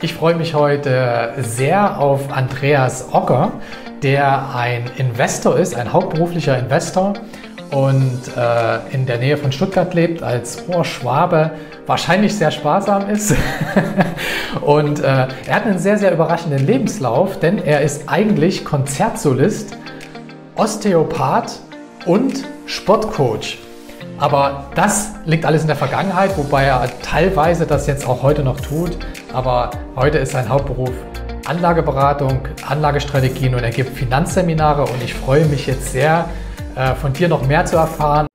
[0.00, 3.50] Ich freue mich heute sehr auf Andreas Ocker,
[4.04, 7.14] der ein Investor ist, ein hauptberuflicher Investor
[7.72, 11.50] und äh, in der Nähe von Stuttgart lebt, als Ohrschwabe
[11.86, 13.34] wahrscheinlich sehr sparsam ist.
[14.60, 19.76] und äh, er hat einen sehr, sehr überraschenden Lebenslauf, denn er ist eigentlich Konzertsolist,
[20.54, 21.58] Osteopath
[22.06, 23.58] und Sportcoach.
[24.18, 28.60] Aber das liegt alles in der Vergangenheit, wobei er teilweise das jetzt auch heute noch
[28.60, 28.96] tut.
[29.32, 30.92] Aber heute ist sein Hauptberuf
[31.44, 36.28] Anlageberatung, Anlagestrategien und er gibt Finanzseminare und ich freue mich jetzt sehr,
[36.74, 38.26] äh, von dir noch mehr zu erfahren.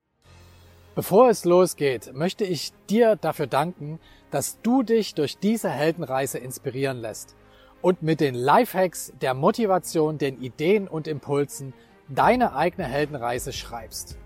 [0.94, 3.98] Bevor es losgeht, möchte ich dir dafür danken,
[4.30, 7.34] dass du dich durch diese Heldenreise inspirieren lässt
[7.82, 11.72] und mit den Lifehacks, der Motivation, den Ideen und Impulsen
[12.08, 14.16] deine eigene Heldenreise schreibst.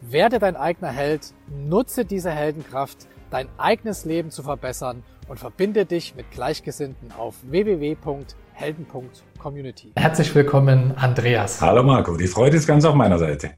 [0.00, 6.14] Werde dein eigener Held, nutze diese Heldenkraft, dein eigenes Leben zu verbessern und verbinde dich
[6.14, 9.92] mit Gleichgesinnten auf www.helden.community.
[9.96, 11.60] Herzlich willkommen, Andreas.
[11.60, 13.50] Hallo Marco, die Freude ist ganz auf meiner Seite.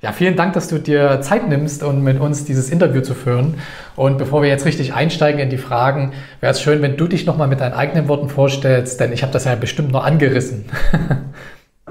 [0.00, 3.60] Ja, vielen Dank, dass du dir Zeit nimmst, um mit uns dieses Interview zu führen.
[3.96, 7.26] Und bevor wir jetzt richtig einsteigen in die Fragen, wäre es schön, wenn du dich
[7.26, 10.66] nochmal mit deinen eigenen Worten vorstellst, denn ich habe das ja bestimmt nur angerissen.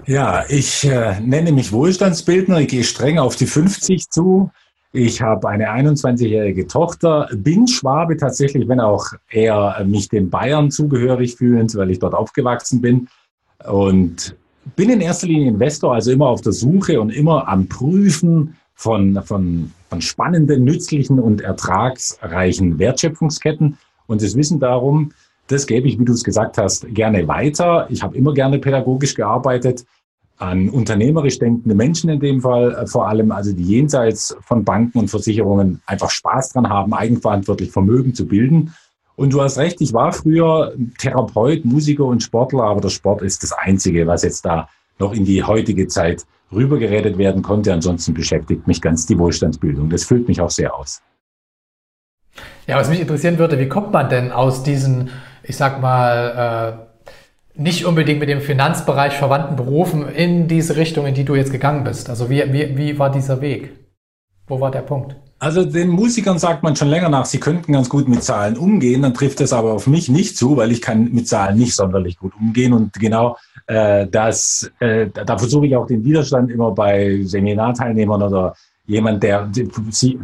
[0.06, 4.52] Ja, ich äh, nenne mich Wohlstandsbildner, ich gehe streng auf die 50 zu.
[4.94, 11.36] Ich habe eine 21-jährige Tochter, bin Schwabe tatsächlich, wenn auch eher mich den Bayern zugehörig
[11.36, 13.08] fühlend, weil ich dort aufgewachsen bin.
[13.66, 14.36] Und
[14.76, 19.22] bin in erster Linie Investor, also immer auf der Suche und immer am Prüfen von,
[19.24, 23.78] von, von spannenden, nützlichen und ertragsreichen Wertschöpfungsketten.
[24.08, 25.12] Und das Wissen darum,
[25.48, 27.88] das gebe ich, wie du es gesagt hast, gerne weiter.
[27.90, 29.86] Ich habe immer gerne pädagogisch gearbeitet
[30.38, 35.00] an unternehmerisch denkende Menschen in dem Fall äh, vor allem, also die jenseits von Banken
[35.00, 38.74] und Versicherungen einfach Spaß dran haben, eigenverantwortlich Vermögen zu bilden.
[39.16, 43.42] Und du hast recht, ich war früher Therapeut, Musiker und Sportler, aber der Sport ist
[43.42, 47.74] das Einzige, was jetzt da noch in die heutige Zeit rübergeredet werden konnte.
[47.74, 49.90] Ansonsten beschäftigt mich ganz die Wohlstandsbildung.
[49.90, 51.02] Das füllt mich auch sehr aus.
[52.68, 55.10] Ja, was mich interessieren würde, wie kommt man denn aus diesen,
[55.44, 56.87] ich sag mal, äh
[57.58, 61.84] nicht unbedingt mit dem Finanzbereich verwandten Berufen in diese Richtung, in die du jetzt gegangen
[61.84, 62.10] bist?
[62.10, 63.72] Also wie, wie, wie war dieser Weg?
[64.48, 65.16] Wo war der Punkt?
[65.40, 69.04] Also den Musikern sagt man schon länger nach, sie könnten ganz gut mit Zahlen umgehen.
[69.04, 72.18] Dann trifft das aber auf mich nicht zu, weil ich kann mit Zahlen nicht sonderlich
[72.18, 72.74] gut umgehen.
[72.74, 73.38] Und genau
[73.68, 78.56] äh, das, äh, da versuche ich auch den Widerstand immer bei Seminarteilnehmern oder
[78.88, 79.50] jemand, der,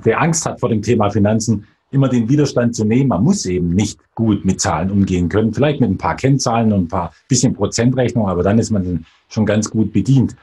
[0.06, 3.10] der Angst hat vor dem Thema Finanzen, immer den Widerstand zu nehmen.
[3.10, 5.54] Man muss eben nicht gut mit Zahlen umgehen können.
[5.54, 9.46] Vielleicht mit ein paar Kennzahlen und ein paar bisschen Prozentrechnung, aber dann ist man schon
[9.46, 10.36] ganz gut bedient.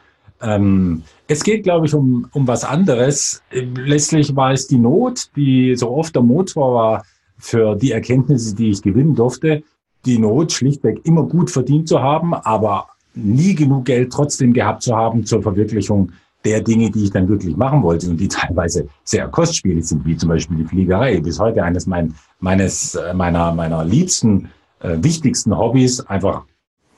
[0.42, 3.42] Ähm, es geht, glaube ich, um, um was anderes.
[3.50, 7.04] Letztlich war es die Not, die so oft der Motor war
[7.38, 9.62] für die Erkenntnisse, die ich gewinnen durfte.
[10.06, 14.96] Die Not schlichtweg immer gut verdient zu haben, aber nie genug Geld trotzdem gehabt zu
[14.96, 16.12] haben zur Verwirklichung
[16.44, 20.16] der Dinge, die ich dann wirklich machen wollte und die teilweise sehr kostspielig sind, wie
[20.16, 21.20] zum Beispiel die Fliegerei.
[21.20, 24.48] Bis heute eines mein, meines, äh, meiner, meiner liebsten,
[24.80, 26.44] äh, wichtigsten Hobbys, einfach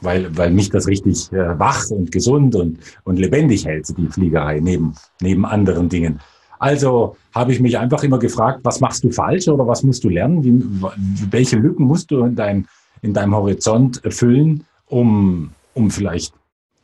[0.03, 4.61] weil, weil mich das richtig äh, wach und gesund und, und lebendig hält, die Fliegerei,
[4.61, 6.21] neben, neben anderen Dingen.
[6.59, 10.09] Also habe ich mich einfach immer gefragt, was machst du falsch oder was musst du
[10.09, 10.45] lernen?
[10.45, 10.63] Wie,
[11.31, 12.69] welche Lücken musst du in, dein,
[13.01, 16.35] in deinem Horizont füllen, um, um vielleicht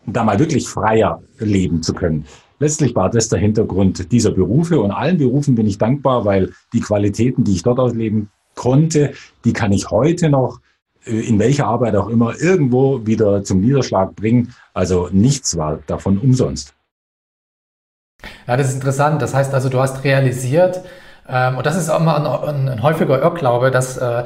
[0.07, 2.25] da mal wirklich freier leben zu können?
[2.59, 6.81] Letztlich war das der Hintergrund dieser Berufe und allen Berufen bin ich dankbar, weil die
[6.81, 9.13] Qualitäten, die ich dort ausleben konnte,
[9.45, 10.61] die kann ich heute noch
[11.05, 14.55] äh, in welcher Arbeit auch immer irgendwo wieder zum Niederschlag bringen.
[14.75, 16.75] Also nichts war davon umsonst.
[18.47, 19.23] Ja, das ist interessant.
[19.23, 20.83] Das heißt also, du hast realisiert,
[21.29, 24.25] ähm, und das ist auch immer ein, ein, ein häufiger Irrglaube, dass äh,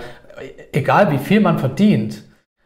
[0.72, 2.24] egal wie viel man verdient,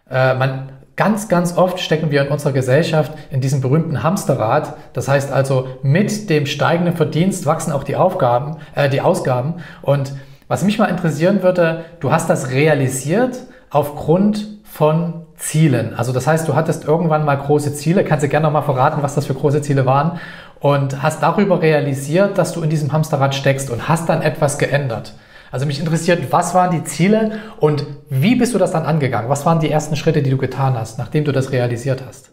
[0.08, 4.78] äh, man Ganz, ganz oft stecken wir in unserer Gesellschaft in diesem berühmten Hamsterrad.
[4.94, 9.56] Das heißt also, mit dem steigenden Verdienst wachsen auch die Aufgaben, äh, die Ausgaben.
[9.82, 10.14] Und
[10.48, 13.36] was mich mal interessieren würde, du hast das realisiert
[13.68, 15.92] aufgrund von Zielen.
[15.94, 18.02] Also das heißt, du hattest irgendwann mal große Ziele.
[18.02, 20.18] Kannst du gerne noch mal verraten, was das für große Ziele waren?
[20.60, 25.12] Und hast darüber realisiert, dass du in diesem Hamsterrad steckst und hast dann etwas geändert.
[25.56, 29.30] Also mich interessiert, was waren die Ziele und wie bist du das dann angegangen?
[29.30, 32.32] Was waren die ersten Schritte, die du getan hast, nachdem du das realisiert hast?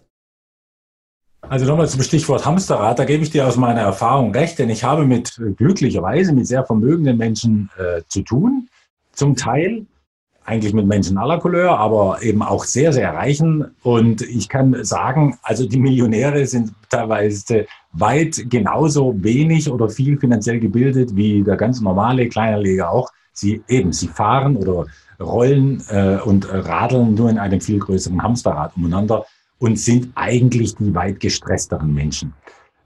[1.40, 4.84] Also nochmal zum Stichwort Hamsterrad, da gebe ich dir aus meiner Erfahrung recht, denn ich
[4.84, 8.68] habe mit glücklicherweise mit sehr vermögenden Menschen äh, zu tun,
[9.14, 9.86] zum Teil.
[10.44, 13.74] eigentlich mit Menschen aller Couleur, aber eben auch sehr, sehr reichen.
[13.84, 20.60] Und ich kann sagen, also die Millionäre sind teilweise weit genauso wenig oder viel finanziell
[20.60, 23.12] gebildet wie der ganz normale Kleinerleger auch.
[23.32, 24.86] Sie eben, sie fahren oder
[25.20, 29.26] rollen äh, und radeln nur in einem viel größeren Hamsterrad umeinander
[29.60, 32.34] und sind eigentlich die weit gestressteren Menschen.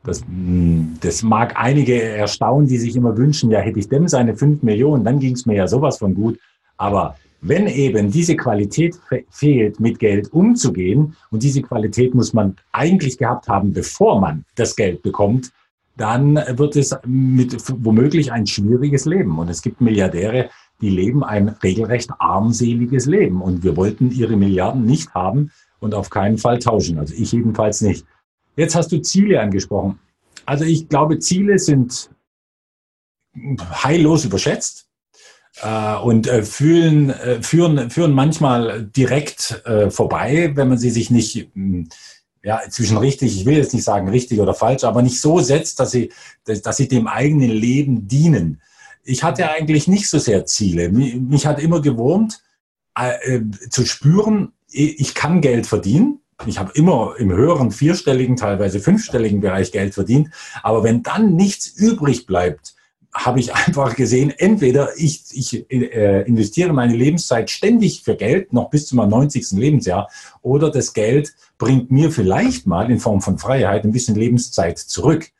[0.04, 4.36] Das, hm, das mag einige erstaunen, die sich immer wünschen, ja, hätte ich dem seine
[4.36, 6.40] fünf Millionen, dann ging es mir ja sowas von gut.
[6.78, 9.00] Aber wenn eben diese Qualität
[9.30, 14.76] fehlt, mit Geld umzugehen, und diese Qualität muss man eigentlich gehabt haben, bevor man das
[14.76, 15.52] Geld bekommt,
[15.96, 19.40] dann wird es mit womöglich ein schwieriges Leben.
[19.40, 20.50] Und es gibt Milliardäre,
[20.80, 23.42] die leben ein regelrecht armseliges Leben.
[23.42, 27.00] Und wir wollten ihre Milliarden nicht haben und auf keinen Fall tauschen.
[27.00, 28.06] Also ich jedenfalls nicht.
[28.56, 30.00] Jetzt hast du Ziele angesprochen.
[30.46, 32.12] Also ich glaube, Ziele sind
[33.84, 34.87] heillos überschätzt
[36.04, 41.50] und äh, fühlen, äh, führen, führen manchmal direkt äh, vorbei, wenn man sie sich nicht
[41.54, 41.90] hm,
[42.44, 45.80] ja, zwischen richtig, ich will jetzt nicht sagen richtig oder falsch, aber nicht so setzt,
[45.80, 46.14] dass sie,
[46.46, 48.62] dass, sie dem eigenen Leben dienen.
[49.04, 50.90] Ich hatte eigentlich nicht so sehr Ziele.
[50.90, 52.42] Mich, hat immer gewurmt,
[52.96, 56.22] äh, zu spüren, ich kann Geld verdienen.
[56.46, 60.30] Ich habe immer im höheren vierstelligen, teilweise fünfstelligen Bereich Geld verdient.
[60.62, 62.76] Aber wenn dann nichts übrig bleibt,
[63.26, 68.70] habe ich einfach gesehen, entweder ich, ich äh, investiere meine Lebenszeit ständig für Geld, noch
[68.70, 69.52] bis zu meinem 90.
[69.52, 70.10] Lebensjahr,
[70.42, 75.32] oder das Geld bringt mir vielleicht mal in Form von Freiheit ein bisschen Lebenszeit zurück.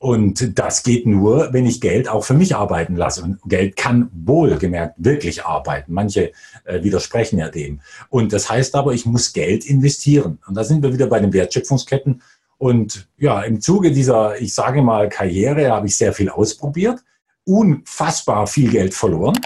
[0.00, 3.22] Und das geht nur, wenn ich Geld auch für mich arbeiten lasse.
[3.24, 5.92] Und Geld kann wohlgemerkt wirklich arbeiten.
[5.92, 6.30] Manche
[6.64, 7.80] äh, widersprechen ja dem.
[8.08, 10.38] Und das heißt aber, ich muss Geld investieren.
[10.46, 12.22] Und da sind wir wieder bei den Wertschöpfungsketten.
[12.58, 17.00] Und ja, im Zuge dieser, ich sage mal, Karriere habe ich sehr viel ausprobiert,
[17.44, 19.38] unfassbar viel Geld verloren,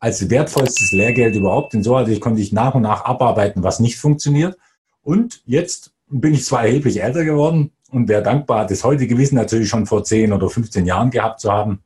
[0.00, 1.76] als wertvollstes Lehrgeld überhaupt.
[1.80, 4.56] So also konnte ich nach und nach abarbeiten, was nicht funktioniert.
[5.02, 9.68] Und jetzt bin ich zwar erheblich älter geworden, und wäre dankbar, das heutige Wissen natürlich
[9.68, 11.84] schon vor 10 oder 15 Jahren gehabt zu haben.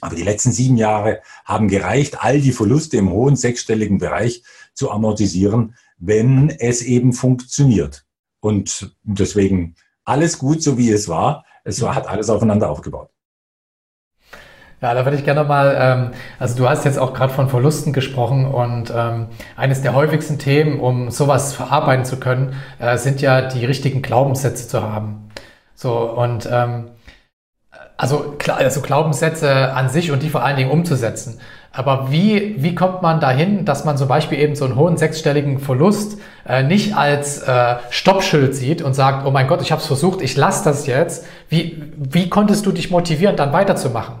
[0.00, 4.42] Aber die letzten sieben Jahre haben gereicht, all die Verluste im hohen sechsstelligen Bereich
[4.72, 8.06] zu amortisieren, wenn es eben funktioniert.
[8.40, 9.76] Und deswegen
[10.06, 11.44] alles gut, so wie es war.
[11.64, 13.10] Es hat alles aufeinander aufgebaut.
[14.82, 17.92] Ja, da würde ich gerne mal, ähm, also du hast jetzt auch gerade von Verlusten
[17.94, 23.48] gesprochen und ähm, eines der häufigsten Themen, um sowas verarbeiten zu können, äh, sind ja
[23.48, 25.30] die richtigen Glaubenssätze zu haben.
[25.74, 26.90] So und ähm,
[27.96, 31.40] also, also Glaubenssätze an sich und die vor allen Dingen umzusetzen.
[31.76, 35.58] Aber wie, wie kommt man dahin, dass man zum Beispiel eben so einen hohen sechsstelligen
[35.58, 39.86] Verlust äh, nicht als äh, Stoppschild sieht und sagt, oh mein Gott, ich habe es
[39.86, 41.26] versucht, ich lasse das jetzt.
[41.50, 44.20] Wie, wie konntest du dich motivieren, dann weiterzumachen?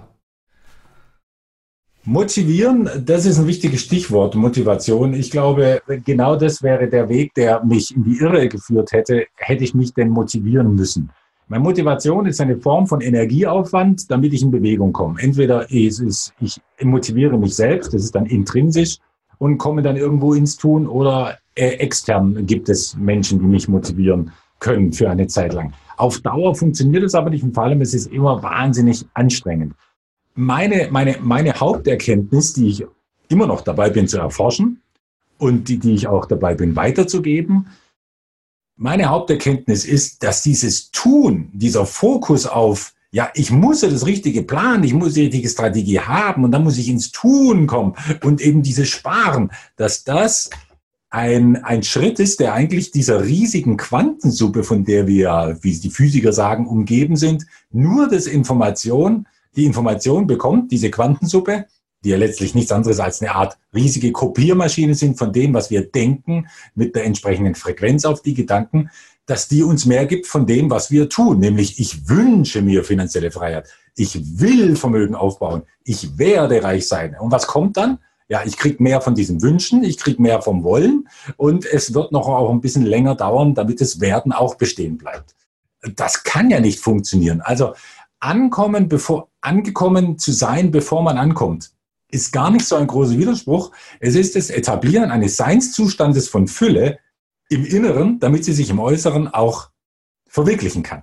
[2.04, 5.14] Motivieren, das ist ein wichtiges Stichwort, Motivation.
[5.14, 9.64] Ich glaube, genau das wäre der Weg, der mich in die Irre geführt hätte, hätte
[9.64, 11.10] ich mich denn motivieren müssen.
[11.48, 15.20] Meine Motivation ist eine Form von Energieaufwand, damit ich in Bewegung komme.
[15.20, 18.98] Entweder ist es, ich motiviere mich selbst, das ist dann intrinsisch
[19.38, 24.32] und komme dann irgendwo ins Tun oder äh, extern gibt es Menschen, die mich motivieren
[24.58, 25.72] können für eine Zeit lang.
[25.96, 29.74] Auf Dauer funktioniert es aber nicht und vor allem es ist immer wahnsinnig anstrengend
[30.36, 32.86] meine, meine, meine Haupterkenntnis, die ich
[33.28, 34.82] immer noch dabei bin zu erforschen
[35.38, 37.66] und die, die ich auch dabei bin weiterzugeben,
[38.76, 44.42] meine Haupterkenntnis ist, dass dieses Tun, dieser Fokus auf, ja, ich muss ja das richtige
[44.42, 48.40] planen, ich muss die richtige Strategie haben und dann muss ich ins Tun kommen und
[48.40, 50.50] eben dieses Sparen, dass das
[51.08, 56.32] ein, ein Schritt ist, der eigentlich dieser riesigen Quantensuppe, von der wir, wie die Physiker
[56.32, 61.66] sagen, umgeben sind, nur das Information die Information bekommt, diese Quantensuppe,
[62.06, 65.90] die ja letztlich nichts anderes als eine Art riesige Kopiermaschine sind von dem, was wir
[65.90, 66.46] denken,
[66.76, 68.90] mit der entsprechenden Frequenz auf die Gedanken,
[69.26, 71.40] dass die uns mehr gibt von dem, was wir tun.
[71.40, 73.68] Nämlich, ich wünsche mir finanzielle Freiheit.
[73.96, 75.64] Ich will Vermögen aufbauen.
[75.82, 77.16] Ich werde reich sein.
[77.18, 77.98] Und was kommt dann?
[78.28, 82.12] Ja, ich kriege mehr von diesen Wünschen, ich kriege mehr vom Wollen und es wird
[82.12, 85.34] noch auch ein bisschen länger dauern, damit das Werden auch bestehen bleibt.
[85.94, 87.40] Das kann ja nicht funktionieren.
[87.40, 87.74] Also
[88.20, 91.72] ankommen, bevor, angekommen zu sein, bevor man ankommt,
[92.08, 93.72] ist gar nicht so ein großer Widerspruch.
[94.00, 96.98] Es ist das Etablieren eines Seinszustandes von Fülle
[97.48, 99.70] im Inneren, damit sie sich im Äußeren auch
[100.26, 101.02] verwirklichen kann.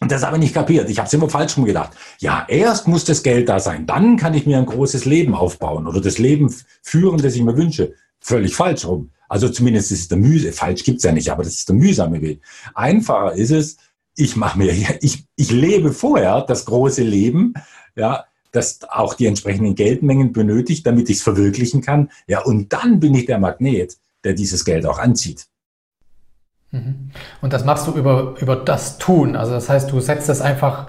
[0.00, 0.90] Und das habe ich nicht kapiert.
[0.90, 1.92] Ich habe es immer falsch rum gedacht.
[2.18, 5.86] Ja, erst muss das Geld da sein, dann kann ich mir ein großes Leben aufbauen
[5.86, 7.94] oder das Leben führen, das ich mir wünsche.
[8.20, 9.10] Völlig falsch rum.
[9.28, 12.20] Also zumindest ist es der mühsame, falsch gibt's ja nicht, aber das ist der mühsame
[12.20, 12.42] Weg.
[12.74, 13.76] Einfacher ist es,
[14.14, 17.54] ich mache mir, ich, ich lebe vorher das große Leben,
[17.96, 18.24] ja,
[18.56, 22.10] das auch die entsprechenden Geldmengen benötigt, damit ich es verwirklichen kann.
[22.26, 25.46] Ja, und dann bin ich der Magnet, der dieses Geld auch anzieht.
[26.72, 27.10] Mhm.
[27.40, 29.36] Und das machst du über, über das Tun.
[29.36, 30.88] Also das heißt, du setzt das einfach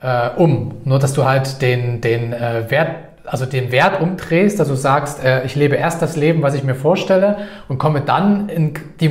[0.00, 0.76] äh, um.
[0.84, 5.22] Nur dass du halt den, den äh, Wert also den Wert umdrehst, dass du sagst,
[5.22, 7.36] äh, ich lebe erst das Leben, was ich mir vorstelle
[7.68, 9.06] und komme dann in die,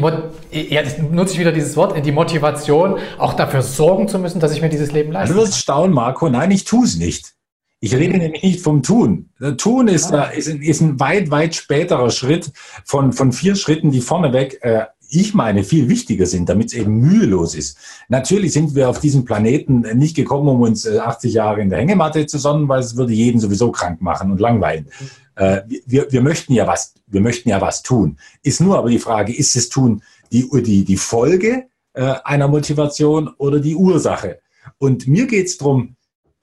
[0.52, 4.52] ja, nutze ich wieder dieses Wort, in die Motivation, auch dafür sorgen zu müssen, dass
[4.52, 5.34] ich mir dieses Leben leiste.
[5.34, 6.30] Du wirst staunen, Marco.
[6.30, 7.34] Nein, ich tue es nicht.
[7.82, 9.30] Ich rede nämlich nicht vom Tun.
[9.58, 10.26] Tun ist, ah.
[10.26, 12.52] ist, ist, ein weit, weit späterer Schritt
[12.84, 17.00] von, von vier Schritten, die vorneweg äh, ich meine, viel wichtiger sind, damit es eben
[17.00, 17.78] mühelos ist.
[18.10, 21.80] Natürlich sind wir auf diesem Planeten nicht gekommen, um uns 80 äh, Jahre in der
[21.80, 24.88] Hängematte zu sonnen, weil es würde jeden sowieso krank machen und langweilen.
[25.36, 28.20] Äh, wir, wir möchten ja was, wir möchten ja was tun.
[28.44, 33.30] Ist nur aber die Frage, ist es tun die, die, die Folge äh, einer Motivation
[33.38, 34.40] oder die Ursache?
[34.78, 35.96] Und mir geht es darum,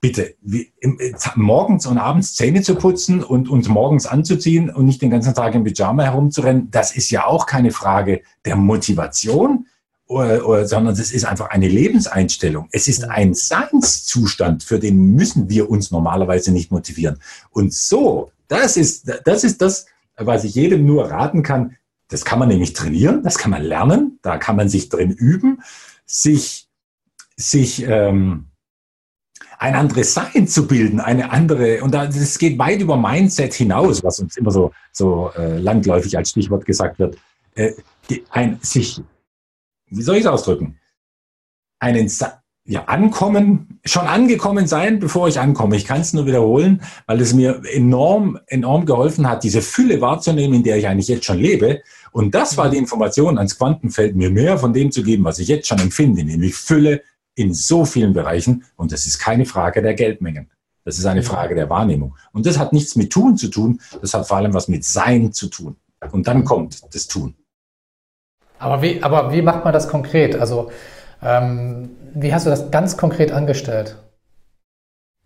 [0.07, 5.01] bitte, wie, äh, morgens und abends Zähne zu putzen und uns morgens anzuziehen und nicht
[5.01, 9.67] den ganzen Tag im Pyjama herumzurennen, das ist ja auch keine Frage der Motivation,
[10.07, 12.69] oder, oder, sondern das ist einfach eine Lebenseinstellung.
[12.71, 17.19] Es ist ein Seinszustand, für den müssen wir uns normalerweise nicht motivieren.
[17.49, 21.75] Und so, das ist, das ist das, was ich jedem nur raten kann.
[22.07, 25.59] Das kann man nämlich trainieren, das kann man lernen, da kann man sich drin üben,
[26.05, 26.69] sich,
[27.35, 28.45] sich, ähm,
[29.57, 34.19] ein anderes Sein zu bilden, eine andere, und das geht weit über Mindset hinaus, was
[34.19, 37.17] uns immer so, so äh, landläufig als Stichwort gesagt wird.
[37.55, 37.71] Äh,
[38.29, 39.01] ein sich,
[39.89, 40.77] wie soll ich es ausdrücken?
[41.79, 42.09] Einen
[42.69, 45.77] ja, ankommen, schon angekommen sein, bevor ich ankomme.
[45.77, 50.57] Ich kann es nur wiederholen, weil es mir enorm, enorm geholfen hat, diese Fülle wahrzunehmen,
[50.57, 51.81] in der ich eigentlich jetzt schon lebe.
[52.11, 55.47] Und das war die Information ans Quantenfeld, mir mehr von dem zu geben, was ich
[55.47, 57.01] jetzt schon empfinde, nämlich Fülle,
[57.37, 60.49] in so vielen Bereichen und das ist keine Frage der Geldmengen.
[60.83, 62.15] Das ist eine Frage der Wahrnehmung.
[62.31, 65.33] Und das hat nichts mit Tun zu tun, das hat vor allem was mit Sein
[65.33, 65.75] zu tun.
[66.11, 67.35] Und dann kommt das Tun.
[68.57, 70.35] Aber wie, aber wie macht man das konkret?
[70.35, 70.71] Also
[71.21, 73.97] ähm, wie hast du das ganz konkret angestellt?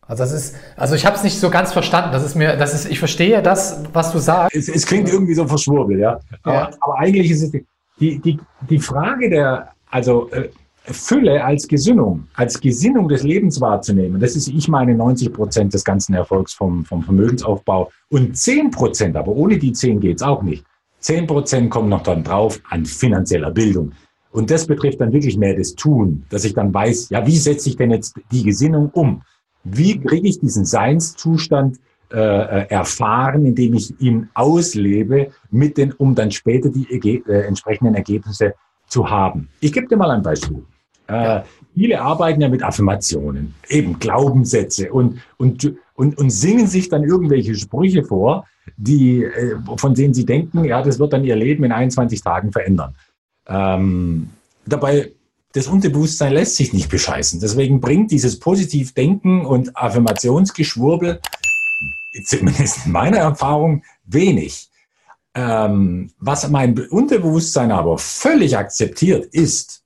[0.07, 2.11] Also das ist, also ich habe es nicht so ganz verstanden.
[2.11, 4.55] Das ist mir, das ist, ich verstehe das, was du sagst.
[4.55, 6.19] Es, es klingt irgendwie so verschwurbelt, ja.
[6.43, 6.71] Aber, ja.
[6.81, 8.39] aber eigentlich ist es die, die,
[8.69, 10.49] die Frage der, also äh,
[10.83, 15.83] Fülle als Gesinnung, als Gesinnung des Lebens wahrzunehmen, das ist, ich meine, 90 Prozent des
[15.83, 17.91] ganzen Erfolgs vom, vom Vermögensaufbau.
[18.09, 20.65] Und 10 Prozent, aber ohne die 10 geht's auch nicht.
[20.99, 23.91] 10 Prozent kommen noch dann drauf an finanzieller Bildung.
[24.31, 27.69] Und das betrifft dann wirklich mehr das Tun, dass ich dann weiß, ja, wie setze
[27.69, 29.21] ich denn jetzt die Gesinnung um?
[29.63, 31.79] Wie kriege ich diesen Seinszustand
[32.11, 38.55] äh, erfahren, indem ich ihn auslebe, mit den, um dann später die äh, entsprechenden Ergebnisse
[38.91, 39.47] zu haben.
[39.61, 40.63] Ich gebe dir mal ein Beispiel.
[41.07, 41.41] Äh,
[41.73, 47.55] viele arbeiten ja mit Affirmationen, eben Glaubenssätze und, und, und, und singen sich dann irgendwelche
[47.55, 48.45] Sprüche vor,
[48.77, 52.51] die, äh, von denen sie denken, ja, das wird dann ihr Leben in 21 Tagen
[52.51, 52.95] verändern.
[53.47, 54.29] Ähm,
[54.65, 55.11] dabei,
[55.53, 57.39] das Unterbewusstsein lässt sich nicht bescheißen.
[57.39, 61.19] Deswegen bringt dieses Positivdenken und Affirmationsgeschwurbel,
[62.25, 64.69] zumindest in meiner Erfahrung, wenig.
[65.33, 69.83] Ähm, was mein Unterbewusstsein aber völlig akzeptiert, ist,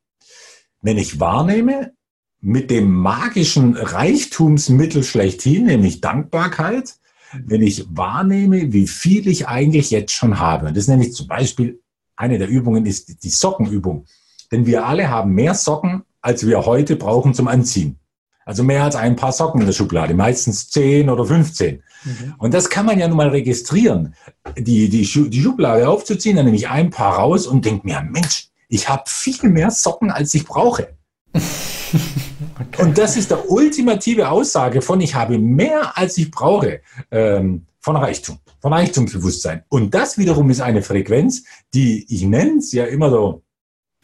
[0.82, 1.94] wenn ich wahrnehme,
[2.42, 6.96] mit dem magischen Reichtumsmittel schlechthin, nämlich Dankbarkeit,
[7.44, 10.68] wenn ich wahrnehme, wie viel ich eigentlich jetzt schon habe.
[10.68, 11.82] Und das nenne ich zum Beispiel,
[12.16, 14.06] eine der Übungen ist die Sockenübung.
[14.52, 18.00] Denn wir alle haben mehr Socken, als wir heute brauchen zum Anziehen.
[18.46, 21.82] Also mehr als ein paar Socken in der Schublade, meistens 10 oder 15.
[22.04, 22.36] Mhm.
[22.38, 24.14] Und das kann man ja nun mal registrieren.
[24.56, 28.50] Die, die, die Schublade aufzuziehen, dann nehme ich ein paar raus und denke mir, Mensch,
[28.70, 30.96] ich habe viel mehr Socken, als ich brauche.
[31.34, 32.82] okay.
[32.84, 37.96] Und das ist der ultimative Aussage von, ich habe mehr, als ich brauche, ähm, von
[37.96, 39.64] Reichtum, von Reichtumsbewusstsein.
[39.70, 43.44] Und das wiederum ist eine Frequenz, die, ich nenne es ja immer so,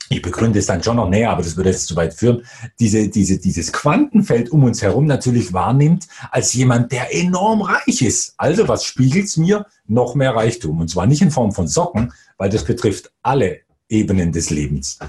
[0.09, 2.43] ich begründe es dann schon noch näher, aber das würde jetzt zu weit führen,
[2.79, 8.33] diese, diese, dieses Quantenfeld um uns herum natürlich wahrnimmt als jemand, der enorm reich ist.
[8.37, 9.65] Also was spiegelt es mir?
[9.87, 10.79] Noch mehr Reichtum.
[10.79, 14.99] Und zwar nicht in Form von Socken, weil das betrifft alle Ebenen des Lebens.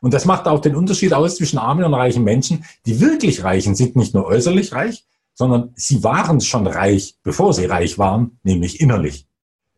[0.00, 2.64] Und das macht auch den Unterschied aus zwischen armen und reichen Menschen.
[2.86, 7.66] Die wirklich Reichen sind nicht nur äußerlich reich, sondern sie waren schon reich, bevor sie
[7.66, 9.26] reich waren, nämlich innerlich.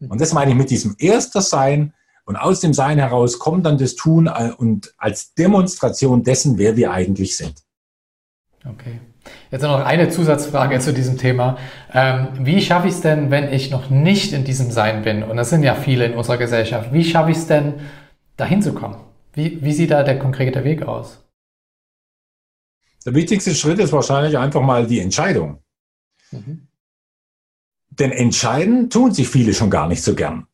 [0.09, 1.93] Und das meine ich mit diesem erster Sein,
[2.31, 6.93] und aus dem Sein heraus kommt dann das Tun und als Demonstration dessen, wer wir
[6.93, 7.55] eigentlich sind.
[8.65, 9.01] Okay.
[9.51, 11.59] Jetzt noch eine Zusatzfrage zu diesem Thema.
[11.93, 15.25] Ähm, wie schaffe ich es denn, wenn ich noch nicht in diesem Sein bin?
[15.25, 16.93] Und das sind ja viele in unserer Gesellschaft.
[16.93, 17.81] Wie schaffe ich es denn,
[18.37, 19.01] dahin zu kommen?
[19.33, 21.25] Wie, wie sieht da der konkrete Weg aus?
[23.05, 25.65] Der wichtigste Schritt ist wahrscheinlich einfach mal die Entscheidung.
[26.31, 26.69] Mhm.
[27.89, 30.47] Denn entscheiden tun sich viele schon gar nicht so gern.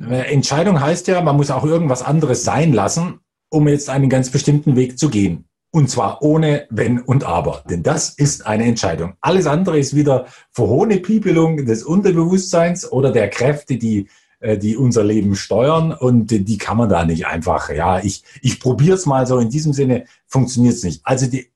[0.00, 4.30] Äh, Entscheidung heißt ja, man muss auch irgendwas anderes sein lassen, um jetzt einen ganz
[4.30, 5.44] bestimmten Weg zu gehen.
[5.72, 7.62] Und zwar ohne Wenn und Aber.
[7.68, 9.14] Denn das ist eine Entscheidung.
[9.20, 14.08] Alles andere ist wieder verhohne Piepelung des Unterbewusstseins oder der Kräfte, die,
[14.40, 15.92] äh, die unser Leben steuern.
[15.92, 19.38] Und die kann man da nicht einfach, ja, ich, ich probiere es mal so.
[19.38, 21.02] In diesem Sinne funktioniert es nicht.
[21.04, 21.52] Also die,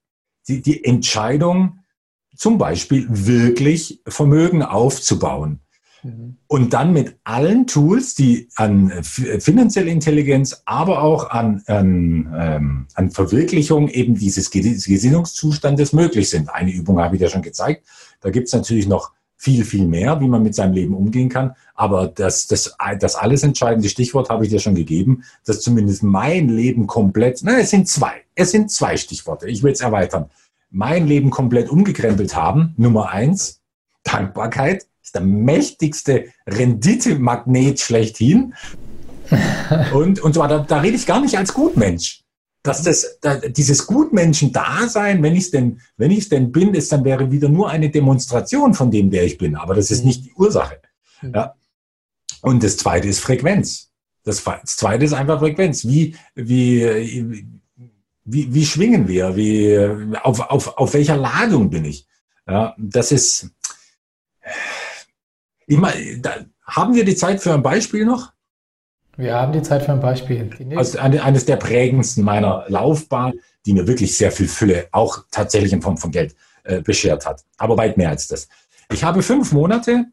[0.47, 1.81] die, die Entscheidung,
[2.37, 5.61] zum Beispiel wirklich Vermögen aufzubauen.
[6.05, 6.37] Mhm.
[6.47, 13.11] Und dann mit allen Tools, die an finanzielle Intelligenz, aber auch an, an, ähm, an
[13.11, 16.51] Verwirklichung eben dieses Gesinnungszustandes möglich sind.
[16.51, 17.87] Eine Übung habe ich ja schon gezeigt.
[18.21, 21.55] Da gibt es natürlich noch viel, viel mehr, wie man mit seinem Leben umgehen kann.
[21.75, 26.49] Aber das, das, das alles entscheidende Stichwort habe ich dir schon gegeben, dass zumindest mein
[26.49, 29.49] Leben komplett, na, es sind zwei, es sind zwei Stichworte.
[29.49, 30.27] Ich will es erweitern.
[30.71, 32.75] Mein Leben komplett umgekrempelt haben.
[32.77, 33.61] Nummer eins,
[34.03, 38.55] Dankbarkeit der mächtigste Renditemagnet schlechthin.
[39.95, 42.23] und, und zwar, da, da rede ich gar nicht als Gutmensch.
[42.63, 46.93] Dass das, da, dieses Gutmenschen-Dasein, wenn ich es denn, wenn ich es denn bin, ist,
[46.93, 49.55] dann wäre wieder nur eine Demonstration von dem, der ich bin.
[49.55, 50.09] Aber das ist mhm.
[50.09, 50.81] nicht die Ursache.
[51.21, 51.35] Mhm.
[51.35, 51.55] Ja.
[52.43, 53.91] Und das zweite ist Frequenz.
[54.25, 55.85] Das, das zweite ist einfach Frequenz.
[55.85, 57.45] Wie, wie,
[58.25, 59.37] wie, wie schwingen wir?
[59.37, 62.07] Wie, auf, auf, auf welcher Ladung bin ich?
[62.47, 63.51] Ja, das ist,
[65.67, 68.33] ich meine, da, haben wir die Zeit für ein Beispiel noch?
[69.17, 70.51] Wir haben die Zeit für ein Beispiel.
[70.77, 75.83] Also eines der prägendsten meiner Laufbahn, die mir wirklich sehr viel Fülle, auch tatsächlich in
[75.83, 77.45] Form von Geld, äh, beschert hat.
[77.59, 78.49] Aber weit mehr als das.
[78.91, 80.07] Ich habe fünf Monate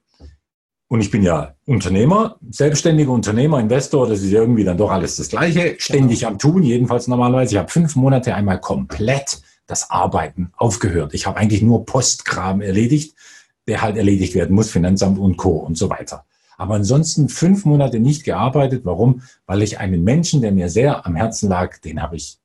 [0.87, 5.29] und ich bin ja Unternehmer, selbstständiger Unternehmer, Investor, das ist irgendwie dann doch alles das
[5.29, 7.55] Gleiche, ständig am Tun, jedenfalls normalerweise.
[7.55, 11.13] Ich habe fünf Monate einmal komplett das Arbeiten aufgehört.
[11.13, 13.15] Ich habe eigentlich nur Postkram erledigt
[13.71, 15.51] der halt erledigt werden muss, Finanzamt und Co.
[15.51, 16.25] und so weiter.
[16.57, 18.81] Aber ansonsten fünf Monate nicht gearbeitet.
[18.83, 19.21] Warum?
[19.45, 22.37] Weil ich einen Menschen, der mir sehr am Herzen lag, den habe ich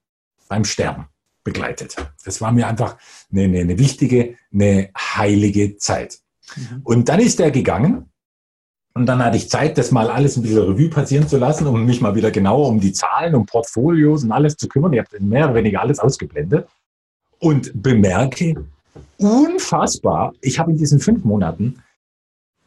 [0.48, 1.06] beim Sterben
[1.42, 1.96] begleitet.
[2.24, 2.96] Das war mir einfach
[3.32, 6.20] eine, eine, eine wichtige, eine heilige Zeit.
[6.54, 6.82] Mhm.
[6.84, 8.08] Und dann ist er gegangen.
[8.94, 11.84] Und dann hatte ich Zeit, das mal alles ein bisschen Revue passieren zu lassen, um
[11.84, 14.92] mich mal wieder genauer um die Zahlen und Portfolios und alles zu kümmern.
[14.92, 16.68] Ich habe mehr oder weniger alles ausgeblendet
[17.40, 18.64] und bemerke,
[19.18, 20.32] unfassbar.
[20.40, 21.82] Ich habe in diesen fünf Monaten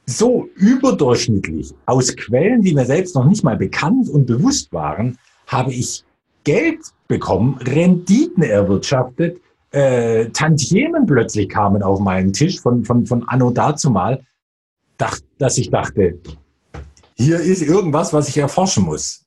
[0.06, 5.72] so überdurchschnittlich aus Quellen, die mir selbst noch nicht mal bekannt und bewusst waren, habe
[5.72, 6.04] ich
[6.44, 9.40] Geld bekommen, Renditen erwirtschaftet,
[9.72, 14.24] äh, Tantiemen plötzlich kamen auf meinen Tisch von, von, von Anno dazumal,
[14.98, 16.20] dacht, dass ich dachte,
[17.16, 19.26] hier ist irgendwas, was ich erforschen muss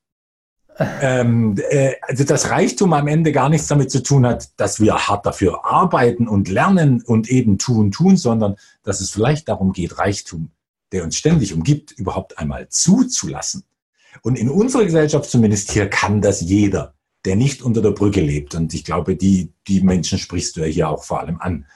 [0.79, 4.95] ähm, äh, also das Reichtum am Ende gar nichts damit zu tun hat, dass wir
[4.95, 9.99] hart dafür arbeiten und lernen und eben tun, tun, sondern dass es vielleicht darum geht,
[9.99, 10.51] Reichtum,
[10.93, 13.65] der uns ständig umgibt, überhaupt einmal zuzulassen.
[14.23, 18.55] Und in unserer Gesellschaft zumindest hier kann das jeder, der nicht unter der Brücke lebt.
[18.55, 21.67] Und ich glaube, die, die Menschen sprichst du ja hier auch vor allem an.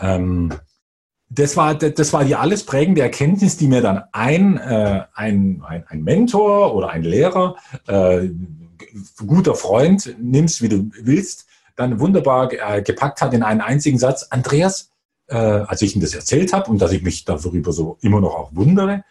[0.00, 0.52] Ähm,
[1.30, 5.84] das war, das war die alles prägende Erkenntnis, die mir dann ein, äh, ein, ein,
[5.86, 8.28] ein Mentor oder ein Lehrer, äh,
[9.26, 14.28] guter Freund, nimmst wie du willst, dann wunderbar äh, gepackt hat in einen einzigen Satz.
[14.30, 14.90] Andreas,
[15.26, 18.34] äh, als ich ihm das erzählt habe und dass ich mich darüber so immer noch
[18.34, 19.04] auch wundere,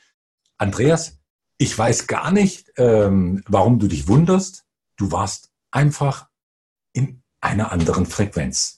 [0.58, 1.20] Andreas,
[1.60, 4.66] ich weiß gar nicht, ähm, warum du dich wunderst.
[4.96, 6.28] Du warst einfach
[6.94, 8.77] in einer anderen Frequenz.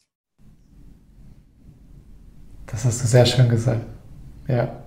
[2.71, 3.85] Das hast du sehr schön gesagt.
[4.47, 4.83] Ja.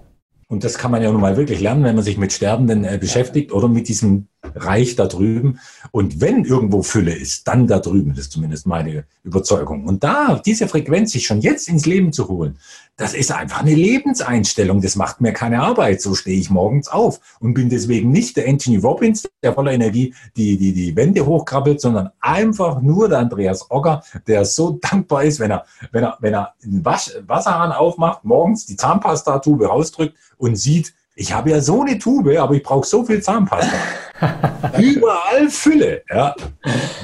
[0.48, 2.98] Und das kann man ja nun mal wirklich lernen, wenn man sich mit Sterbenden äh,
[3.00, 5.58] beschäftigt oder mit diesem Reich da drüben.
[5.92, 8.10] Und wenn irgendwo Fülle ist, dann da drüben.
[8.10, 9.86] Das ist zumindest meine Überzeugung.
[9.86, 12.58] Und da, diese Frequenz sich schon jetzt ins Leben zu holen,
[12.96, 14.80] das ist einfach eine Lebenseinstellung.
[14.80, 16.00] Das macht mir keine Arbeit.
[16.00, 20.14] So stehe ich morgens auf und bin deswegen nicht der Anthony Robbins, der voller Energie
[20.36, 25.40] die, die, die Wände hochkrabbelt, sondern einfach nur der Andreas Ogger, der so dankbar ist,
[25.40, 30.56] wenn er, wenn er, wenn er einen Wasch, Wasserhahn aufmacht, morgens die Zahnpasta-Tube rausdrückt und
[30.56, 33.76] sieht, ich habe ja so eine Tube, aber ich brauche so viel Zahnpasta.
[34.78, 36.02] Überall Fülle.
[36.10, 36.34] Ja.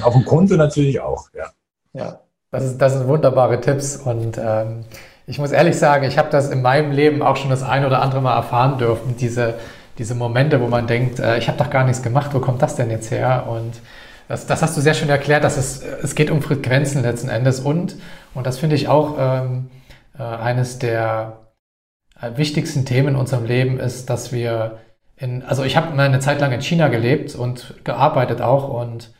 [0.01, 1.29] Auf dem Konto natürlich auch.
[1.33, 1.51] Ja,
[1.93, 2.19] ja
[2.51, 3.97] das, ist, das sind wunderbare Tipps.
[3.97, 4.85] Und ähm,
[5.29, 8.01] ich muss ehrlich sagen, ich habe das in meinem Leben auch schon das ein oder
[8.01, 9.15] andere Mal erfahren dürfen.
[9.15, 9.59] Diese,
[9.99, 12.75] diese Momente, wo man denkt, äh, ich habe doch gar nichts gemacht, wo kommt das
[12.75, 13.45] denn jetzt her?
[13.47, 13.79] Und
[14.27, 17.59] das, das hast du sehr schön erklärt, dass es, es geht um Frequenzen letzten Endes.
[17.59, 17.97] Und,
[18.33, 19.69] und das finde ich auch ähm,
[20.17, 21.37] äh, eines der
[22.19, 24.79] äh, wichtigsten Themen in unserem Leben ist, dass wir
[25.15, 29.13] in, also ich habe mal eine Zeit lang in China gelebt und gearbeitet auch und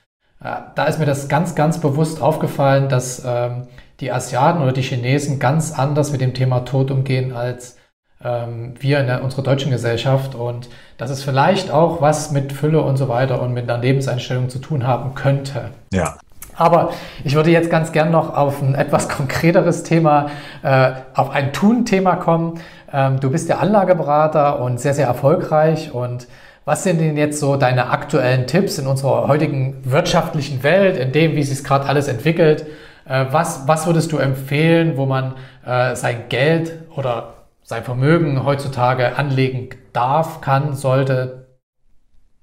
[0.43, 3.67] äh, da ist mir das ganz, ganz bewusst aufgefallen, dass ähm,
[3.99, 7.77] die Asiaten oder die Chinesen ganz anders mit dem Thema Tod umgehen als
[8.23, 12.81] ähm, wir in der, unserer deutschen Gesellschaft und dass es vielleicht auch was mit Fülle
[12.81, 15.71] und so weiter und mit einer Lebenseinstellung zu tun haben könnte.
[15.93, 16.17] Ja.
[16.55, 16.91] Aber
[17.23, 20.29] ich würde jetzt ganz gern noch auf ein etwas konkreteres Thema,
[20.61, 22.59] äh, auf ein Tun-Thema kommen.
[22.91, 25.93] Ähm, du bist der Anlageberater und sehr, sehr erfolgreich.
[25.93, 26.27] Und
[26.65, 31.35] was sind denn jetzt so deine aktuellen Tipps in unserer heutigen wirtschaftlichen Welt, in dem,
[31.37, 32.65] wie sich gerade alles entwickelt?
[33.09, 39.17] Äh, was, was würdest du empfehlen, wo man äh, sein Geld oder sein Vermögen heutzutage
[39.17, 41.47] anlegen darf, kann, sollte,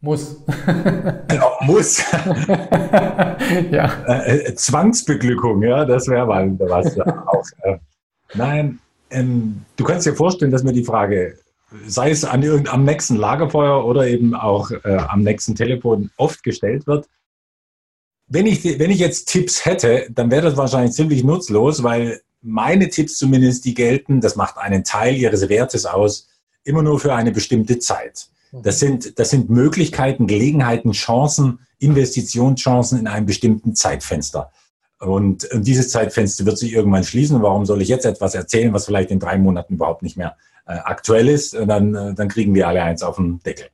[0.01, 0.45] muss.
[1.33, 2.05] ja, muss.
[3.71, 3.91] ja.
[4.07, 6.99] Äh, äh, Zwangsbeglückung, ja, das wäre mal was.
[6.99, 7.45] auch.
[7.63, 7.79] Äh,
[8.35, 11.39] nein, ähm, du kannst dir vorstellen, dass mir die Frage,
[11.87, 16.89] sei es an am nächsten Lagerfeuer oder eben auch äh, am nächsten Telefon oft gestellt
[16.89, 17.07] wird.
[18.29, 22.89] Wenn ich, wenn ich jetzt Tipps hätte, dann wäre das wahrscheinlich ziemlich nutzlos, weil meine
[22.89, 26.29] Tipps zumindest, die gelten, das macht einen Teil ihres Wertes aus,
[26.65, 28.29] immer nur für eine bestimmte Zeit.
[28.53, 28.87] Das mhm.
[28.87, 34.51] sind, das sind Möglichkeiten, Gelegenheiten, Chancen, Investitionschancen in einem bestimmten Zeitfenster.
[34.99, 37.43] Und, und dieses Zeitfenster wird sich irgendwann schließen.
[37.43, 40.37] Warum soll ich jetzt etwas erzählen, was vielleicht in drei Monaten überhaupt nicht mehr
[40.67, 41.55] äh, aktuell ist?
[41.55, 43.67] Und dann, äh, dann kriegen wir alle eins auf den Deckel.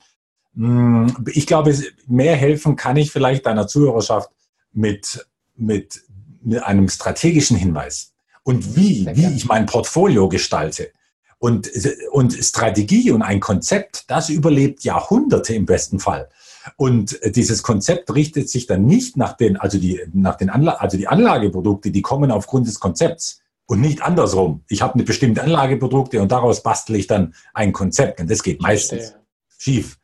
[0.57, 1.75] Hm, ich glaube,
[2.07, 4.31] mehr helfen kann ich vielleicht deiner Zuhörerschaft
[4.73, 6.03] mit, mit,
[6.43, 10.91] mit einem strategischen Hinweis und wie, wie ich mein Portfolio gestalte.
[11.39, 11.71] Und,
[12.13, 16.29] und Strategie und ein Konzept, das überlebt Jahrhunderte im besten Fall.
[16.77, 20.97] Und dieses Konzept richtet sich dann nicht nach den, also die, nach den Anla also
[20.97, 24.63] die Anlageprodukte, die kommen aufgrund des Konzepts und nicht andersrum.
[24.69, 28.61] Ich habe eine bestimmte Anlageprodukte und daraus bastle ich dann ein Konzept und das geht
[28.61, 29.15] meistens
[29.59, 29.99] schief.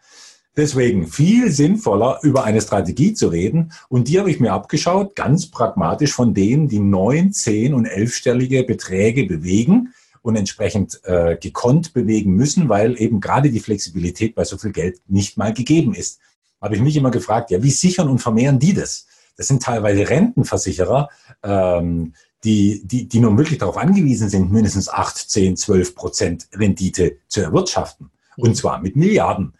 [0.58, 3.70] Deswegen viel sinnvoller, über eine Strategie zu reden.
[3.88, 8.64] Und die habe ich mir abgeschaut, ganz pragmatisch von denen, die neun, zehn und elfstellige
[8.64, 14.58] Beträge bewegen und entsprechend äh, gekonnt bewegen müssen, weil eben gerade die Flexibilität bei so
[14.58, 16.18] viel Geld nicht mal gegeben ist.
[16.60, 19.06] Habe ich mich immer gefragt, ja, wie sichern und vermehren die das?
[19.36, 21.08] Das sind teilweise Rentenversicherer,
[21.44, 27.18] ähm, die, die, die nun wirklich darauf angewiesen sind, mindestens acht, zehn, zwölf Prozent Rendite
[27.28, 28.10] zu erwirtschaften.
[28.36, 29.52] Und zwar mit Milliarden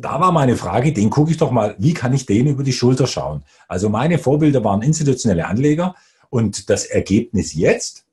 [0.00, 2.72] da war meine Frage, den gucke ich doch mal, wie kann ich den über die
[2.72, 3.42] Schulter schauen?
[3.66, 5.94] Also meine Vorbilder waren institutionelle Anleger
[6.30, 8.04] und das Ergebnis jetzt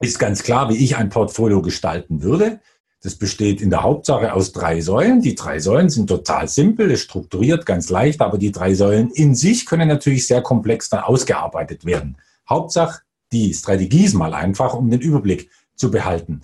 [0.00, 2.60] ist ganz klar, wie ich ein Portfolio gestalten würde.
[3.02, 5.22] Das besteht in der Hauptsache aus drei Säulen.
[5.22, 9.64] Die drei Säulen sind total simpel, strukturiert, ganz leicht, aber die drei Säulen in sich
[9.64, 12.18] können natürlich sehr komplex dann ausgearbeitet werden.
[12.48, 13.00] Hauptsache,
[13.32, 16.42] die Strategie ist mal einfach, um den Überblick zu behalten.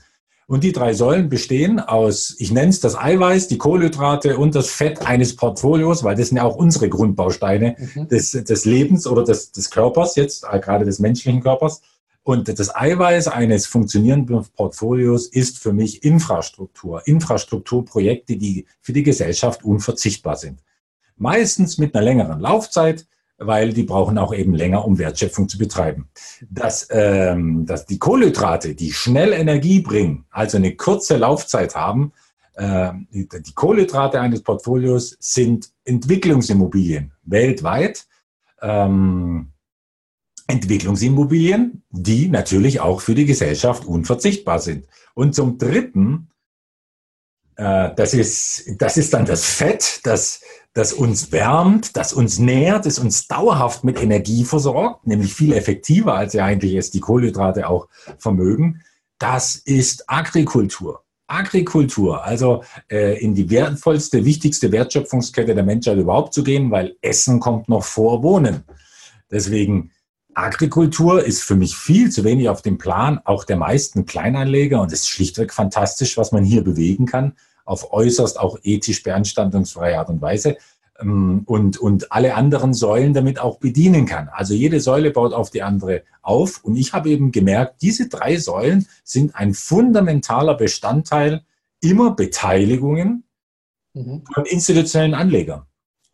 [0.48, 4.70] Und die drei Säulen bestehen aus, ich nenne es das Eiweiß, die Kohlenhydrate und das
[4.70, 8.08] Fett eines Portfolios, weil das sind ja auch unsere Grundbausteine mhm.
[8.08, 11.82] des, des Lebens oder des, des Körpers jetzt, äh, gerade des menschlichen Körpers.
[12.22, 19.64] Und das Eiweiß eines funktionierenden Portfolios ist für mich Infrastruktur, Infrastrukturprojekte, die für die Gesellschaft
[19.64, 20.60] unverzichtbar sind.
[21.16, 23.06] Meistens mit einer längeren Laufzeit,
[23.38, 26.08] weil die brauchen auch eben länger, um Wertschöpfung zu betreiben.
[26.48, 32.12] Dass, ähm, dass die Kohlenhydrate, die schnell Energie bringen, also eine kurze Laufzeit haben,
[32.54, 38.06] äh, die, die Kohlenhydrate eines Portfolios sind Entwicklungsimmobilien weltweit.
[38.62, 39.52] Ähm,
[40.48, 44.86] Entwicklungsimmobilien, die natürlich auch für die Gesellschaft unverzichtbar sind.
[45.14, 46.28] Und zum Dritten,
[47.56, 50.40] äh, das, ist, das ist dann das Fett, das
[50.76, 56.14] das uns wärmt, das uns nährt, das uns dauerhaft mit Energie versorgt, nämlich viel effektiver,
[56.14, 57.88] als ja eigentlich es die Kohlenhydrate auch
[58.18, 58.82] vermögen.
[59.18, 61.02] Das ist Agrikultur.
[61.28, 67.40] Agrikultur, also äh, in die wertvollste, wichtigste Wertschöpfungskette der Menschheit überhaupt zu gehen, weil Essen
[67.40, 68.62] kommt noch vor Wohnen.
[69.30, 69.92] Deswegen
[70.36, 74.80] Agrikultur ist für mich viel zu wenig auf dem Plan, auch der meisten Kleinanleger.
[74.80, 77.32] Und es ist schlichtweg fantastisch, was man hier bewegen kann
[77.66, 80.56] auf äußerst auch ethisch beanstandungsfreie Art und Weise
[81.00, 84.28] ähm, und, und alle anderen Säulen damit auch bedienen kann.
[84.28, 86.64] Also jede Säule baut auf die andere auf.
[86.64, 91.44] Und ich habe eben gemerkt, diese drei Säulen sind ein fundamentaler Bestandteil
[91.80, 93.24] immer Beteiligungen
[93.92, 94.22] mhm.
[94.32, 95.62] von institutionellen Anlegern.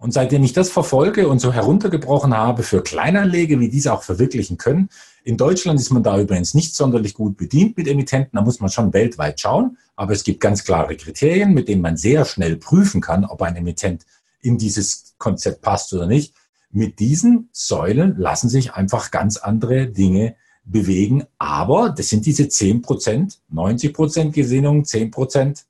[0.03, 4.59] Und seitdem ich das verfolge und so heruntergebrochen habe für Kleinanleger, wie diese auch verwirklichen
[4.59, 4.89] können,
[5.23, 8.69] in Deutschland ist man da übrigens nicht sonderlich gut bedient mit Emittenten, da muss man
[8.69, 13.01] schon weltweit schauen, aber es gibt ganz klare Kriterien, mit denen man sehr schnell prüfen
[13.01, 14.05] kann, ob ein Emittent
[14.41, 16.35] in dieses Konzept passt oder nicht.
[16.73, 20.35] Mit diesen Säulen lassen sich einfach ganz andere Dinge
[20.65, 25.65] bewegen, aber das sind diese 10 Prozent, 90 Prozent Gesinnung, 10 Prozent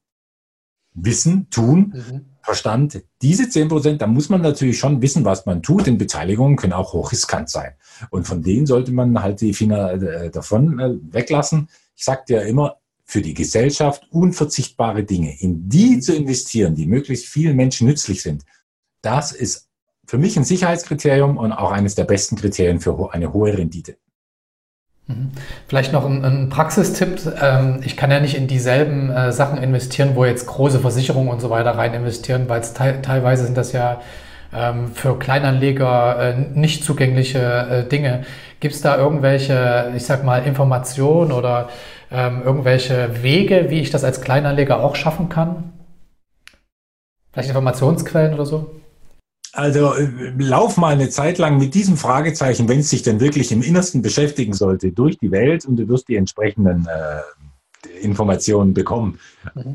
[0.94, 1.92] Wissen, Tun.
[1.94, 3.02] Mhm Verstand.
[3.20, 6.72] Diese 10 Prozent, da muss man natürlich schon wissen, was man tut, denn Beteiligungen können
[6.72, 7.72] auch hochriskant sein.
[8.10, 11.68] Und von denen sollte man halt die Finger äh, davon äh, weglassen.
[11.96, 17.26] Ich sagte ja immer, für die Gesellschaft unverzichtbare Dinge, in die zu investieren, die möglichst
[17.26, 18.44] vielen Menschen nützlich sind,
[19.02, 19.68] das ist
[20.06, 23.96] für mich ein Sicherheitskriterium und auch eines der besten Kriterien für eine hohe Rendite.
[25.06, 25.32] Mhm.
[25.68, 27.20] Vielleicht noch ein, ein Praxistipp.
[27.40, 31.40] Ähm, ich kann ja nicht in dieselben äh, Sachen investieren, wo jetzt große Versicherungen und
[31.40, 34.00] so weiter rein investieren, weil te teilweise sind das ja
[34.54, 38.24] ähm, für Kleinanleger äh, nicht zugängliche äh, Dinge.
[38.60, 41.68] Gibt es da irgendwelche, ich sag mal, Informationen oder
[42.10, 45.72] ähm, irgendwelche Wege, wie ich das als Kleinanleger auch schaffen kann?
[47.32, 48.81] Vielleicht Informationsquellen oder so?
[49.52, 53.52] Also äh, lauf mal eine Zeit lang mit diesem Fragezeichen, wenn es sich denn wirklich
[53.52, 59.18] im Innersten beschäftigen sollte, durch die Welt und du wirst die entsprechenden äh, Informationen bekommen.
[59.54, 59.74] Mhm.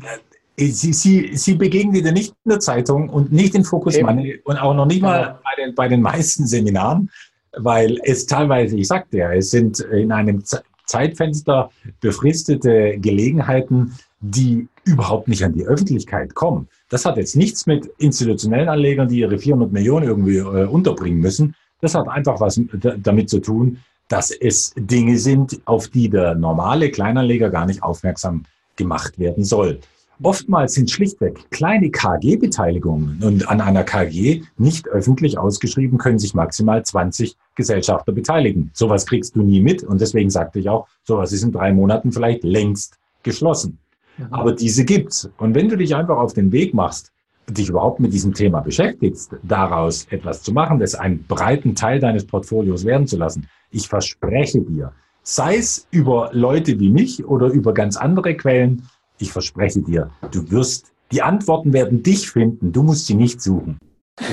[0.56, 4.06] Äh, sie, sie, sie begegnen dir nicht in der Zeitung und nicht in Eben.
[4.06, 5.40] Money und auch noch nicht mal ja.
[5.44, 7.10] bei, den, bei den meisten Seminaren,
[7.56, 10.42] weil es teilweise, ich sagte ja, es sind in einem
[10.86, 16.68] Zeitfenster befristete Gelegenheiten, die überhaupt nicht an die Öffentlichkeit kommen.
[16.88, 21.54] Das hat jetzt nichts mit institutionellen Anlegern, die ihre 400 Millionen irgendwie äh, unterbringen müssen.
[21.80, 22.60] Das hat einfach was
[22.98, 28.44] damit zu tun, dass es Dinge sind, auf die der normale Kleinanleger gar nicht aufmerksam
[28.76, 29.80] gemacht werden soll.
[30.20, 36.84] Oftmals sind schlichtweg kleine KG-Beteiligungen und an einer KG nicht öffentlich ausgeschrieben können sich maximal
[36.84, 38.72] 20 Gesellschafter beteiligen.
[38.74, 42.10] Sowas kriegst du nie mit und deswegen sagte ich auch, sowas ist in drei Monaten
[42.10, 43.78] vielleicht längst geschlossen.
[44.18, 44.26] Mhm.
[44.30, 45.30] Aber diese gibt's.
[45.38, 47.12] Und wenn du dich einfach auf den Weg machst,
[47.48, 52.26] dich überhaupt mit diesem Thema beschäftigst, daraus etwas zu machen, das einen breiten Teil deines
[52.26, 57.72] Portfolios werden zu lassen, ich verspreche dir, sei es über Leute wie mich oder über
[57.72, 63.06] ganz andere Quellen, ich verspreche dir, du wirst, die Antworten werden dich finden, du musst
[63.06, 63.78] sie nicht suchen.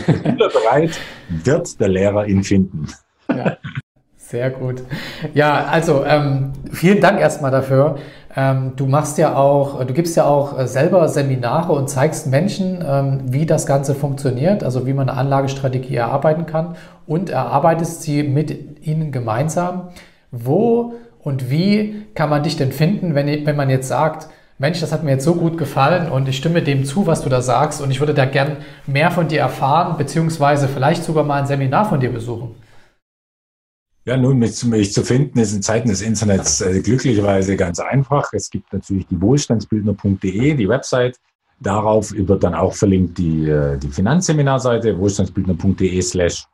[0.06, 2.88] Schüler bereit, wird der Lehrer ihn finden.
[3.30, 3.58] Ja,
[4.18, 4.84] sehr gut.
[5.34, 7.98] Ja, also ähm, vielen Dank erstmal dafür.
[8.38, 12.84] Ähm, du machst ja auch, du gibst ja auch äh, selber Seminare und zeigst Menschen,
[12.86, 16.76] ähm, wie das Ganze funktioniert, also wie man eine Anlagestrategie erarbeiten kann
[17.08, 19.90] und erarbeitest sie mit ihnen gemeinsam.
[20.32, 24.92] Wo und wie kann man dich denn finden, wenn, wenn man jetzt sagt, Mensch, das
[24.92, 27.82] hat mir jetzt so gut gefallen und ich stimme dem zu, was du da sagst
[27.82, 31.86] und ich würde da gern mehr von dir erfahren, beziehungsweise vielleicht sogar mal ein Seminar
[31.86, 32.56] von dir besuchen.
[34.08, 38.32] Ja, nun, mich, mich zu finden ist in Zeiten des Internets äh, glücklicherweise ganz einfach.
[38.34, 41.20] Es gibt natürlich die wohlstandsbildner.de, die Website.
[41.60, 46.46] Darauf wird dann auch verlinkt die, äh, die Finanzseminarseite, wohlstandsbildner.de slash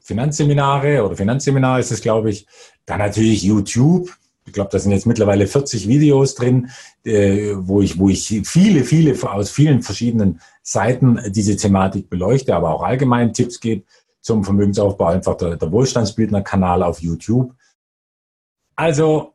[0.00, 2.46] Finanzseminare oder Finanzseminar ist es, glaube ich.
[2.86, 4.10] Dann natürlich YouTube.
[4.46, 6.70] Ich glaube, da sind jetzt mittlerweile 40 Videos drin,
[7.04, 12.70] äh, wo ich, wo ich viele, viele aus vielen verschiedenen Seiten diese Thematik beleuchte, aber
[12.70, 13.82] auch allgemein Tipps gebe
[14.24, 17.54] zum Vermögensaufbau einfach der, der Wohlstandsbildner-Kanal auf YouTube.
[18.74, 19.34] Also,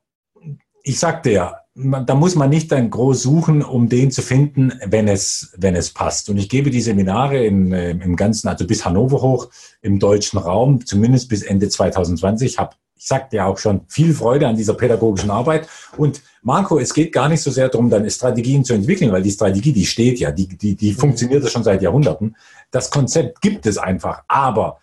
[0.84, 5.08] ich sagte ja, da muss man nicht dann groß suchen, um den zu finden, wenn
[5.08, 6.28] es, wenn es passt.
[6.30, 9.50] Und ich gebe die Seminare in, äh, im Ganzen, also bis Hannover hoch,
[9.82, 12.52] im deutschen Raum, zumindest bis Ende 2020.
[12.52, 15.70] Ich habe, ich sagte ja auch schon, viel Freude an dieser pädagogischen Arbeit.
[15.96, 19.32] Und Marco, es geht gar nicht so sehr darum, dann Strategien zu entwickeln, weil die
[19.32, 22.36] Strategie, die steht ja, die, die, die funktioniert ja schon seit Jahrhunderten.
[22.72, 24.80] Das Konzept gibt es einfach, aber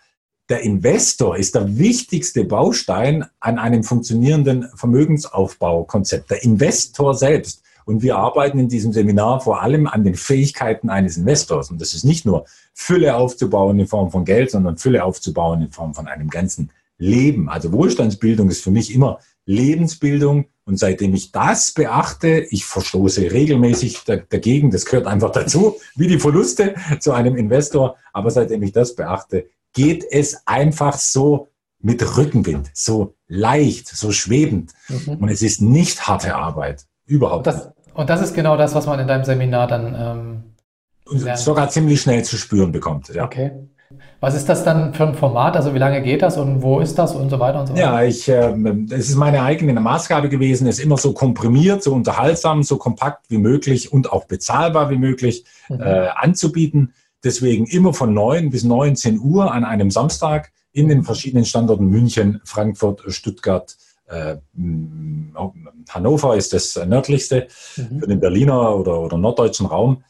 [0.49, 6.31] der Investor ist der wichtigste Baustein an einem funktionierenden Vermögensaufbaukonzept.
[6.31, 7.63] Der Investor selbst.
[7.85, 11.71] Und wir arbeiten in diesem Seminar vor allem an den Fähigkeiten eines Investors.
[11.71, 15.71] Und das ist nicht nur Fülle aufzubauen in Form von Geld, sondern Fülle aufzubauen in
[15.71, 17.49] Form von einem ganzen Leben.
[17.49, 20.45] Also Wohlstandsbildung ist für mich immer Lebensbildung.
[20.67, 26.19] Und seitdem ich das beachte, ich verstoße regelmäßig dagegen, das gehört einfach dazu, wie die
[26.19, 27.95] Verluste zu einem Investor.
[28.11, 31.47] Aber seitdem ich das beachte, geht es einfach so
[31.79, 34.73] mit Rückenwind, so leicht, so schwebend.
[34.89, 35.19] Mhm.
[35.21, 36.85] Und es ist nicht harte Arbeit.
[37.05, 37.71] Überhaupt das.
[37.93, 39.95] Und das ist genau das, was man in deinem Seminar dann
[41.07, 43.07] ähm, sogar ziemlich schnell zu spüren bekommt.
[43.07, 43.23] Ja.
[43.23, 43.51] Okay.
[44.19, 45.55] Was ist das dann für ein Format?
[45.55, 47.83] Also wie lange geht das und wo ist das und so weiter und so weiter?
[47.83, 48.53] Ja, ich, äh,
[48.89, 53.37] es ist meine eigene Maßgabe gewesen, es immer so komprimiert, so unterhaltsam, so kompakt wie
[53.37, 55.81] möglich und auch bezahlbar wie möglich mhm.
[55.81, 56.93] äh, anzubieten.
[57.23, 62.41] Deswegen immer von 9 bis 19 Uhr an einem Samstag in den verschiedenen Standorten München,
[62.43, 63.75] Frankfurt, Stuttgart,
[64.07, 64.37] äh,
[65.89, 67.99] Hannover ist das nördlichste mhm.
[67.99, 70.03] für den Berliner oder, oder norddeutschen Raum.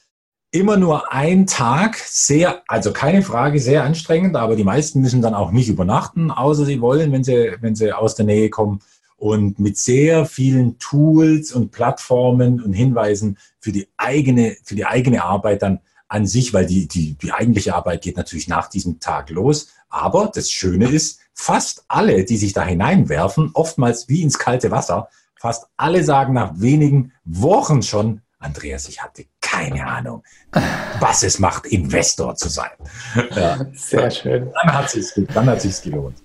[0.51, 5.33] Immer nur ein Tag, sehr, also keine Frage, sehr anstrengend, aber die meisten müssen dann
[5.33, 8.79] auch nicht übernachten, außer sie wollen, wenn sie, wenn sie aus der Nähe kommen.
[9.17, 15.23] Und mit sehr vielen Tools und Plattformen und Hinweisen für die eigene, für die eigene
[15.23, 19.29] Arbeit dann an sich, weil die, die, die eigentliche Arbeit geht natürlich nach diesem Tag
[19.31, 19.69] los.
[19.89, 25.09] Aber das Schöne ist, fast alle, die sich da hineinwerfen, oftmals wie ins kalte Wasser,
[25.35, 30.23] fast alle sagen nach wenigen Wochen schon, Andreas, ich hatte keine Ahnung,
[30.99, 32.71] was es macht, Investor zu sein.
[33.35, 33.57] Ja.
[33.73, 34.51] Sehr schön.
[34.53, 36.17] Dann hat es dann hat sich's gelohnt.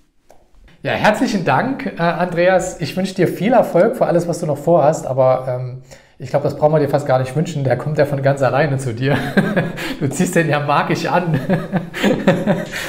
[0.82, 2.80] Ja, herzlichen Dank, äh, Andreas.
[2.80, 5.82] Ich wünsche dir viel Erfolg für alles, was du noch vorhast, aber ähm,
[6.18, 7.64] ich glaube, das brauchen wir dir fast gar nicht wünschen.
[7.64, 9.16] Der kommt ja von ganz alleine zu dir.
[10.00, 11.38] Du ziehst den ja magisch an.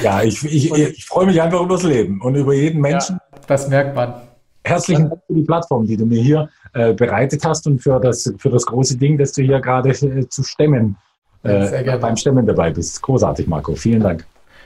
[0.01, 3.19] Ja, ich, ich, ich freue mich einfach über das Leben und über jeden Menschen.
[3.31, 4.15] Ja, das merkt man.
[4.63, 8.33] Herzlichen Dank für die Plattform, die du mir hier äh, bereitet hast und für das,
[8.37, 10.95] für das große Ding, das du hier gerade äh, zu stemmen,
[11.43, 13.01] äh, beim Stemmen dabei bist.
[13.01, 13.75] Großartig, Marco.
[13.75, 14.25] Vielen Dank.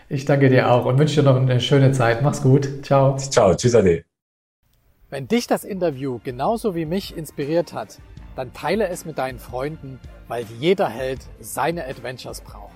[0.10, 2.22] Ich danke dir auch und wünsche dir noch eine schöne Zeit.
[2.22, 2.86] Mach's gut.
[2.86, 3.18] Ciao.
[3.18, 3.56] Ciao.
[3.56, 4.04] Tschüss, Ade.
[5.10, 8.00] Wenn dich das Interview genauso wie mich inspiriert hat,
[8.36, 12.67] dann teile es mit deinen Freunden, weil jeder Held seine Adventures braucht.